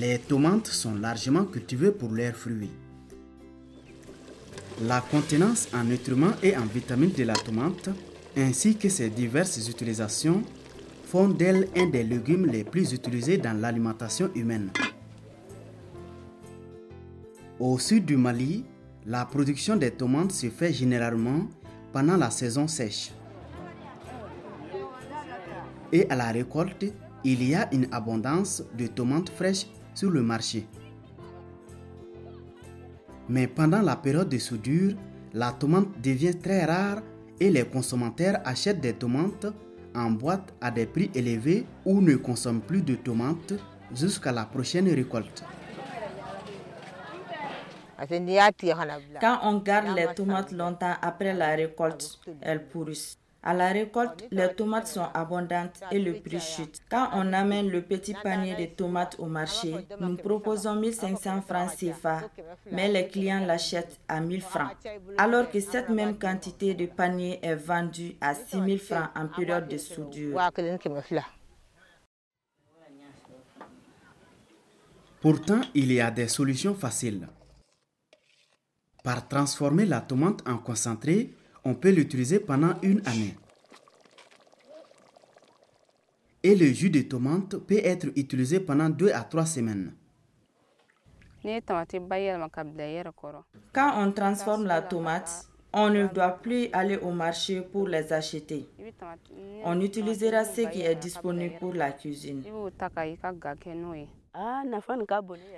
Les 0.00 0.18
tomates 0.18 0.68
sont 0.68 0.94
largement 0.94 1.44
cultivées 1.44 1.90
pour 1.90 2.10
leurs 2.10 2.34
fruits. 2.34 2.70
La 4.80 5.02
contenance 5.02 5.68
en 5.74 5.84
nutriments 5.84 6.32
et 6.42 6.56
en 6.56 6.64
vitamines 6.64 7.12
de 7.12 7.24
la 7.24 7.34
tomate, 7.34 7.90
ainsi 8.34 8.76
que 8.76 8.88
ses 8.88 9.10
diverses 9.10 9.68
utilisations, 9.68 10.42
font 11.04 11.28
d'elle 11.28 11.68
un 11.76 11.84
des 11.84 12.02
légumes 12.02 12.46
les 12.46 12.64
plus 12.64 12.94
utilisés 12.94 13.36
dans 13.36 13.52
l'alimentation 13.52 14.30
humaine. 14.34 14.70
Au 17.58 17.78
sud 17.78 18.06
du 18.06 18.16
Mali, 18.16 18.64
la 19.04 19.26
production 19.26 19.76
des 19.76 19.90
tomates 19.90 20.32
se 20.32 20.48
fait 20.48 20.72
généralement 20.72 21.46
pendant 21.92 22.16
la 22.16 22.30
saison 22.30 22.66
sèche. 22.68 23.12
Et 25.92 26.08
à 26.08 26.16
la 26.16 26.32
récolte, 26.32 26.86
il 27.22 27.46
y 27.46 27.54
a 27.54 27.68
une 27.74 27.86
abondance 27.92 28.62
de 28.78 28.86
tomates 28.86 29.28
fraîches 29.28 29.66
sur 29.94 30.10
le 30.10 30.22
marché. 30.22 30.66
Mais 33.28 33.46
pendant 33.46 33.82
la 33.82 33.96
période 33.96 34.28
de 34.28 34.38
soudure, 34.38 34.94
la 35.32 35.52
tomate 35.52 36.00
devient 36.02 36.36
très 36.36 36.64
rare 36.64 37.02
et 37.38 37.50
les 37.50 37.64
consommateurs 37.64 38.40
achètent 38.44 38.80
des 38.80 38.92
tomates 38.92 39.46
en 39.94 40.10
boîte 40.10 40.52
à 40.60 40.70
des 40.70 40.86
prix 40.86 41.10
élevés 41.14 41.64
ou 41.84 42.00
ne 42.00 42.16
consomment 42.16 42.60
plus 42.60 42.82
de 42.82 42.96
tomates 42.96 43.54
jusqu'à 43.94 44.32
la 44.32 44.44
prochaine 44.44 44.88
récolte. 44.88 45.44
Quand 49.20 49.38
on 49.42 49.58
garde 49.58 49.94
les 49.96 50.14
tomates 50.14 50.52
longtemps 50.52 50.94
après 51.02 51.34
la 51.34 51.54
récolte, 51.54 52.18
elles 52.40 52.66
pourrissent. 52.66 53.19
À 53.42 53.54
la 53.54 53.72
récolte, 53.72 54.26
les 54.30 54.52
tomates 54.54 54.86
sont 54.86 55.08
abondantes 55.14 55.80
et 55.90 55.98
le 55.98 56.12
prix 56.20 56.40
chute. 56.40 56.82
Quand 56.90 57.08
on 57.14 57.32
amène 57.32 57.70
le 57.70 57.80
petit 57.80 58.14
panier 58.22 58.54
de 58.54 58.66
tomates 58.66 59.16
au 59.18 59.26
marché, 59.26 59.86
nous 59.98 60.16
proposons 60.16 60.74
1500 60.76 61.42
francs 61.42 61.70
CFA, 61.74 62.20
mais 62.70 62.88
les 62.88 63.08
clients 63.08 63.44
l'achètent 63.46 63.98
à 64.08 64.20
1000 64.20 64.42
francs. 64.42 64.72
Alors 65.16 65.48
que 65.50 65.58
cette 65.60 65.88
même 65.88 66.18
quantité 66.18 66.74
de 66.74 66.84
panier 66.84 67.38
est 67.42 67.54
vendue 67.54 68.14
à 68.20 68.34
6000 68.34 68.78
francs 68.78 69.08
en 69.16 69.26
période 69.26 69.68
de 69.68 69.78
soudure. 69.78 70.38
Pourtant, 75.22 75.60
il 75.74 75.92
y 75.92 76.00
a 76.00 76.10
des 76.10 76.28
solutions 76.28 76.74
faciles. 76.74 77.26
Par 79.02 79.26
transformer 79.28 79.86
la 79.86 80.02
tomate 80.02 80.46
en 80.46 80.58
concentré, 80.58 81.34
on 81.64 81.74
peut 81.74 81.90
l'utiliser 81.90 82.40
pendant 82.40 82.74
une 82.82 83.00
année. 83.06 83.34
Et 86.42 86.54
le 86.54 86.66
jus 86.66 86.90
de 86.90 87.02
tomate 87.02 87.56
peut 87.58 87.80
être 87.84 88.06
utilisé 88.16 88.60
pendant 88.60 88.88
deux 88.88 89.12
à 89.12 89.20
trois 89.22 89.44
semaines. 89.46 89.92
Quand 93.72 93.92
on 93.96 94.12
transforme 94.12 94.64
la 94.66 94.82
tomate, 94.82 95.46
on 95.72 95.88
ne 95.90 96.06
doit 96.08 96.30
plus 96.42 96.68
aller 96.72 96.96
au 96.96 97.10
marché 97.10 97.60
pour 97.60 97.86
les 97.88 98.12
acheter. 98.12 98.68
On 99.64 99.80
utilisera 99.80 100.44
ce 100.44 100.62
qui 100.62 100.82
est 100.82 100.94
disponible 100.96 101.54
pour 101.58 101.74
la 101.74 101.92
cuisine. 101.92 102.42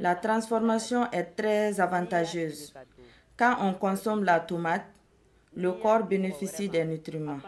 La 0.00 0.14
transformation 0.14 1.10
est 1.10 1.24
très 1.36 1.80
avantageuse. 1.80 2.74
Quand 3.36 3.56
on 3.60 3.74
consomme 3.74 4.24
la 4.24 4.40
tomate, 4.40 4.86
le 5.56 5.72
corps 5.72 6.04
bénéficie 6.04 6.68
des 6.68 6.84
nutriments. 6.84 7.38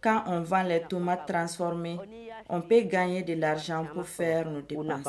Quand 0.00 0.22
on 0.26 0.40
vend 0.42 0.62
les 0.62 0.82
tomates 0.82 1.26
transformées, 1.26 1.98
on 2.48 2.60
peut 2.62 2.82
gagner 2.82 3.22
de 3.22 3.34
l'argent 3.34 3.84
pour 3.92 4.06
faire 4.06 4.48
nos 4.48 4.62
dépenses. 4.62 5.06